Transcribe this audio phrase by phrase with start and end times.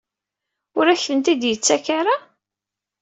[0.77, 2.15] Ur ak-ten-id-yettak ara?